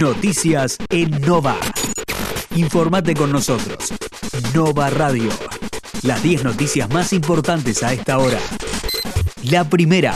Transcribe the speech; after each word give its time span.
Noticias 0.00 0.78
en 0.88 1.10
Nova. 1.20 1.56
Informate 2.56 3.14
con 3.14 3.30
nosotros. 3.30 3.92
Nova 4.54 4.88
Radio. 4.88 5.28
Las 6.02 6.22
10 6.22 6.44
noticias 6.44 6.88
más 6.88 7.12
importantes 7.12 7.82
a 7.82 7.92
esta 7.92 8.16
hora. 8.18 8.38
La 9.42 9.68
primera. 9.68 10.14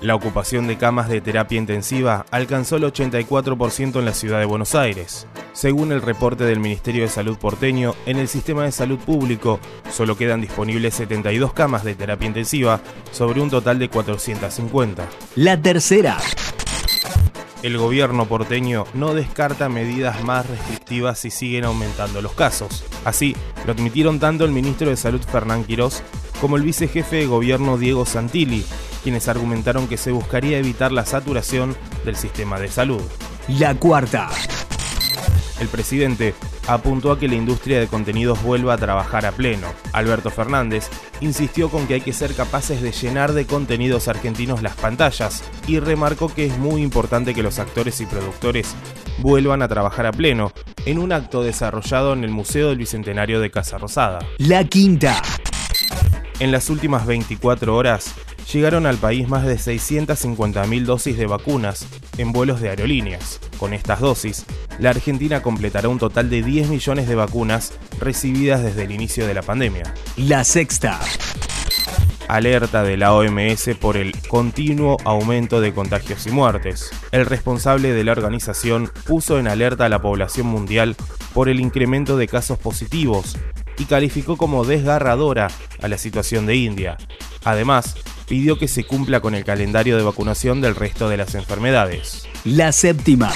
La 0.03 0.17
ocupación 0.17 0.67
de 0.67 0.77
camas 0.77 1.09
de 1.09 1.21
terapia 1.21 1.59
intensiva 1.59 2.27
alcanzó 2.33 2.75
el 2.75 2.83
84% 2.83 4.01
en 4.01 4.05
la 4.05 4.13
ciudad 4.13 4.41
de 4.41 4.47
Buenos 4.47 4.75
Aires. 4.75 5.29
Según 5.53 5.93
el 5.93 6.03
reporte 6.03 6.43
del 6.43 6.59
Ministerio 6.59 7.05
de 7.05 7.09
Salud 7.09 7.37
porteño, 7.39 7.95
en 8.05 8.19
el 8.19 8.27
sistema 8.27 8.65
de 8.65 8.73
salud 8.73 8.99
público 8.99 9.61
solo 9.93 10.17
quedan 10.17 10.41
disponibles 10.41 10.95
72 10.95 11.53
camas 11.53 11.85
de 11.85 11.95
terapia 11.95 12.27
intensiva 12.27 12.81
sobre 13.13 13.41
un 13.41 13.49
total 13.49 13.79
de 13.79 13.91
450. 13.91 15.07
La 15.37 15.57
tercera. 15.63 16.19
El 17.63 17.79
gobierno 17.79 18.27
porteño 18.27 18.87
no 18.95 19.15
descarta 19.15 19.69
medidas 19.69 20.25
más 20.25 20.51
restrictivas 20.51 21.21
si 21.21 21.31
siguen 21.31 21.65
aumentando 21.65 22.21
los 22.21 22.33
casos. 22.33 22.85
Así, 23.05 23.37
lo 23.67 23.73
admitieron 23.73 24.19
tanto 24.19 24.45
el 24.45 24.51
ministro 24.51 24.91
de 24.91 24.97
Salud 24.97 25.21
Fernán 25.21 25.63
Quirós 25.63 26.03
como 26.43 26.57
el 26.57 26.65
vicejefe 26.65 27.19
de 27.19 27.27
gobierno 27.27 27.79
Diego 27.79 28.05
Santilli, 28.05 28.65
quienes 29.05 29.29
argumentaron 29.29 29.87
que 29.87 29.97
se 29.97 30.11
buscaría 30.11 30.59
evitar 30.59 30.91
la 30.91 31.07
saturación 31.07 31.77
del 32.05 32.17
sistema 32.17 32.59
de 32.59 32.67
salud. 32.67 33.01
La 33.47 33.77
cuarta. 33.77 34.29
El 35.61 35.69
presidente 35.69 36.35
apuntó 36.67 37.13
a 37.13 37.19
que 37.21 37.29
la 37.29 37.37
industria 37.37 37.79
de 37.79 37.87
contenidos 37.87 38.43
vuelva 38.43 38.75
a 38.75 38.77
trabajar 38.77 39.25
a 39.25 39.31
pleno. 39.31 39.69
Alberto 39.93 40.31
Fernández 40.31 40.89
insistió 41.21 41.69
con 41.69 41.87
que 41.87 41.95
hay 41.95 42.01
que 42.01 42.13
ser 42.13 42.35
capaces 42.35 42.83
de 42.83 42.91
llenar 42.91 43.35
de 43.35 43.47
contenidos 43.47 44.09
argentinos 44.09 44.63
las 44.63 44.75
pantallas 44.75 45.45
y 45.69 45.79
remarcó 45.79 46.27
que 46.27 46.47
es 46.47 46.59
muy 46.59 46.83
importante 46.83 47.35
que 47.35 47.45
los 47.45 47.61
actores 47.61 48.01
y 48.01 48.07
productores 48.07 48.75
vuelvan 49.19 49.63
a 49.63 49.69
trabajar 49.69 50.07
a 50.07 50.13
pleno 50.13 50.51
en 50.87 50.99
un 50.99 51.13
acto 51.13 51.45
desarrollado 51.45 52.15
en 52.15 52.25
el 52.25 52.31
Museo 52.33 52.71
del 52.71 52.79
Bicentenario 52.79 53.39
de 53.39 53.53
Casa 53.53 53.79
Rosada. 53.79 54.19
La 54.39 54.65
quinta. 54.65 55.23
En 56.41 56.51
las 56.51 56.71
últimas 56.71 57.07
24 57.07 57.77
horas 57.77 58.15
llegaron 58.53 58.87
al 58.87 58.97
país 58.97 59.29
más 59.29 59.45
de 59.45 59.57
650.000 59.57 60.85
dosis 60.85 61.17
de 61.17 61.27
vacunas 61.27 61.87
en 62.19 62.33
vuelos 62.33 62.61
de 62.61 62.71
aerolíneas. 62.71 63.41
Con 63.59 63.73
estas 63.73 64.01
dosis, 64.01 64.45
la 64.79 64.91
Argentina 64.91 65.43
completará 65.43 65.89
un 65.89 65.99
total 65.99 66.31
de 66.31 66.43
10 66.43 66.69
millones 66.69 67.09
de 67.09 67.15
vacunas 67.15 67.73
recibidas 68.01 68.63
desde 68.63 68.85
el 68.85 68.93
inicio 68.93 69.27
de 69.27 69.35
la 69.35 69.43
pandemia. 69.43 69.95
La 70.17 70.45
sexta. 70.45 70.99
Alerta 72.29 72.83
de 72.83 72.97
la 72.97 73.13
OMS 73.15 73.71
por 73.81 73.97
el 73.97 74.15
continuo 74.29 74.97
aumento 75.05 75.61
de 75.61 75.75
contagios 75.75 76.27
y 76.27 76.31
muertes. 76.31 76.91
El 77.11 77.27
responsable 77.27 77.93
de 77.93 78.05
la 78.05 78.13
organización 78.13 78.91
puso 79.07 79.39
en 79.39 79.49
alerta 79.49 79.87
a 79.87 79.89
la 79.89 80.01
población 80.01 80.47
mundial 80.47 80.97
por 81.35 81.49
el 81.49 81.61
incremento 81.61 82.17
de 82.17 82.29
casos 82.29 82.59
positivos 82.59 83.37
y 83.79 83.85
calificó 83.85 84.37
como 84.37 84.65
desgarradora 84.65 85.49
a 85.81 85.89
la 85.89 85.99
situación 85.99 86.47
de 86.47 86.57
India. 86.57 86.97
Además, 87.45 87.97
pidió 88.29 88.59
que 88.59 88.69
se 88.69 88.85
cumpla 88.85 89.21
con 89.21 89.35
el 89.35 89.45
calendario 89.45 89.97
de 89.97 90.05
vacunación 90.05 90.61
del 90.61 90.75
resto 90.75 91.09
de 91.09 91.17
las 91.17 91.35
enfermedades. 91.35 92.29
La 92.45 92.73
séptima. 92.73 93.33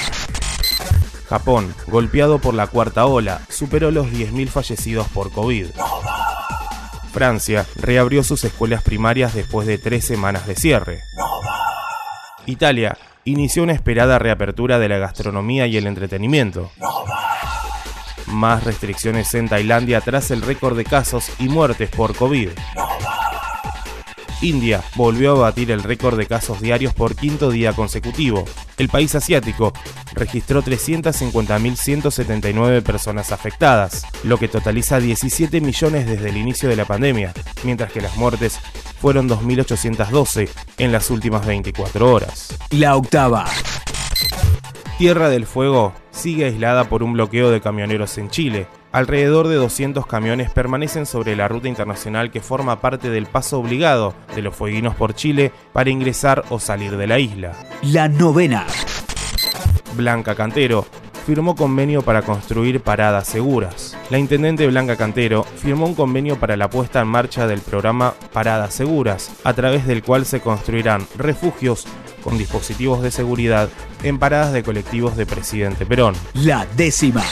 Japón, 1.29 1.73
golpeado 1.87 2.39
por 2.39 2.53
la 2.53 2.67
cuarta 2.67 3.05
ola, 3.05 3.41
superó 3.49 3.91
los 3.91 4.07
10.000 4.07 4.47
fallecidos 4.47 5.07
por 5.09 5.31
COVID. 5.31 5.67
Francia 7.11 7.65
reabrió 7.75 8.23
sus 8.23 8.43
escuelas 8.43 8.83
primarias 8.83 9.33
después 9.33 9.67
de 9.67 9.77
tres 9.77 10.05
semanas 10.05 10.47
de 10.47 10.55
cierre. 10.55 11.01
Italia 12.45 12.97
inició 13.25 13.63
una 13.63 13.73
esperada 13.73 14.19
reapertura 14.19 14.79
de 14.79 14.87
la 14.87 14.99
gastronomía 14.99 15.67
y 15.67 15.75
el 15.77 15.87
entretenimiento. 15.87 16.71
Más 18.27 18.63
restricciones 18.63 19.33
en 19.33 19.49
Tailandia 19.49 20.01
tras 20.01 20.31
el 20.31 20.41
récord 20.41 20.77
de 20.77 20.85
casos 20.85 21.31
y 21.39 21.49
muertes 21.49 21.89
por 21.89 22.15
COVID. 22.15 22.49
India 24.41 24.83
volvió 24.95 25.31
a 25.31 25.39
batir 25.39 25.71
el 25.71 25.83
récord 25.83 26.17
de 26.17 26.27
casos 26.27 26.61
diarios 26.61 26.93
por 26.93 27.15
quinto 27.15 27.49
día 27.49 27.73
consecutivo. 27.73 28.45
El 28.77 28.87
país 28.89 29.15
asiático 29.15 29.73
registró 30.13 30.61
350.179 30.63 32.83
personas 32.83 33.31
afectadas, 33.31 34.05
lo 34.23 34.37
que 34.37 34.47
totaliza 34.47 34.99
17 34.99 35.59
millones 35.61 36.05
desde 36.07 36.29
el 36.29 36.37
inicio 36.37 36.69
de 36.69 36.75
la 36.75 36.85
pandemia, 36.85 37.33
mientras 37.63 37.91
que 37.91 38.01
las 38.01 38.15
muertes 38.17 38.59
fueron 39.01 39.27
2.812 39.27 40.49
en 40.77 40.91
las 40.91 41.09
últimas 41.09 41.43
24 41.45 42.11
horas. 42.11 42.55
La 42.71 42.95
octava. 42.95 43.45
Tierra 44.97 45.29
del 45.29 45.45
Fuego 45.45 45.93
sigue 46.17 46.45
aislada 46.45 46.85
por 46.85 47.03
un 47.03 47.13
bloqueo 47.13 47.51
de 47.51 47.61
camioneros 47.61 48.17
en 48.17 48.29
Chile. 48.29 48.67
Alrededor 48.91 49.47
de 49.47 49.55
200 49.55 50.05
camiones 50.07 50.49
permanecen 50.49 51.05
sobre 51.05 51.35
la 51.35 51.47
ruta 51.47 51.67
internacional 51.67 52.31
que 52.31 52.41
forma 52.41 52.81
parte 52.81 53.09
del 53.09 53.27
paso 53.27 53.59
obligado 53.59 54.13
de 54.35 54.41
los 54.41 54.55
fueguinos 54.55 54.95
por 54.95 55.13
Chile 55.13 55.51
para 55.73 55.89
ingresar 55.89 56.43
o 56.49 56.59
salir 56.59 56.97
de 56.97 57.07
la 57.07 57.19
isla. 57.19 57.53
La 57.83 58.09
novena. 58.09 58.65
Blanca 59.95 60.35
Cantero 60.35 60.85
firmó 61.27 61.57
convenio 61.57 62.03
para 62.03 62.21
construir 62.21 62.79
paradas 62.79 63.27
seguras. 63.27 63.97
La 64.09 64.17
intendente 64.17 64.65
Blanca 64.65 64.95
Cantero 64.95 65.43
firmó 65.43 65.85
un 65.85 65.93
convenio 65.93 66.39
para 66.39 66.55
la 66.55 66.69
puesta 66.69 67.01
en 67.01 67.09
marcha 67.09 67.47
del 67.47 67.59
programa 67.59 68.13
Paradas 68.31 68.73
Seguras, 68.73 69.31
a 69.43 69.51
través 69.53 69.85
del 69.85 70.03
cual 70.03 70.25
se 70.25 70.39
construirán 70.39 71.05
refugios 71.17 71.85
con 72.27 72.37
dispositivos 72.37 73.01
de 73.01 73.09
seguridad 73.09 73.69
en 74.03 74.19
paradas 74.19 74.51
de 74.51 74.61
colectivos 74.61 75.15
de 75.15 75.25
Presidente 75.25 75.85
Perón. 75.85 76.13
La 76.33 76.67
décima. 76.75 77.23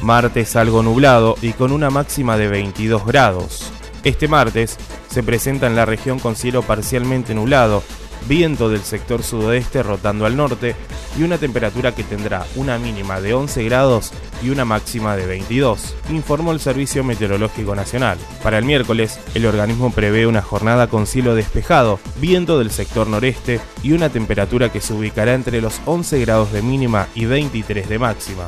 Martes 0.00 0.54
algo 0.54 0.84
nublado 0.84 1.34
y 1.42 1.54
con 1.54 1.72
una 1.72 1.90
máxima 1.90 2.36
de 2.36 2.46
22 2.46 3.04
grados. 3.04 3.72
Este 4.04 4.28
martes 4.28 4.76
se 5.10 5.24
presenta 5.24 5.66
en 5.66 5.74
la 5.74 5.86
región 5.86 6.20
con 6.20 6.36
cielo 6.36 6.62
parcialmente 6.62 7.34
nublado, 7.34 7.82
viento 8.28 8.68
del 8.68 8.82
sector 8.82 9.22
sudoeste 9.22 9.82
rotando 9.82 10.26
al 10.26 10.36
norte 10.36 10.74
y 11.18 11.22
una 11.22 11.38
temperatura 11.38 11.94
que 11.94 12.04
tendrá 12.04 12.46
una 12.56 12.78
mínima 12.78 13.20
de 13.20 13.34
11 13.34 13.64
grados 13.64 14.12
y 14.42 14.50
una 14.50 14.64
máxima 14.64 15.16
de 15.16 15.26
22, 15.26 15.94
informó 16.10 16.52
el 16.52 16.60
Servicio 16.60 17.04
Meteorológico 17.04 17.74
Nacional. 17.74 18.18
Para 18.42 18.58
el 18.58 18.64
miércoles, 18.64 19.18
el 19.34 19.46
organismo 19.46 19.90
prevé 19.90 20.26
una 20.26 20.42
jornada 20.42 20.88
con 20.88 21.06
cielo 21.06 21.34
despejado, 21.34 21.98
viento 22.20 22.58
del 22.58 22.70
sector 22.70 23.06
noreste 23.06 23.60
y 23.82 23.92
una 23.92 24.08
temperatura 24.08 24.70
que 24.70 24.80
se 24.80 24.92
ubicará 24.92 25.34
entre 25.34 25.60
los 25.60 25.80
11 25.86 26.20
grados 26.20 26.52
de 26.52 26.62
mínima 26.62 27.08
y 27.14 27.26
23 27.26 27.88
de 27.88 27.98
máxima. 27.98 28.46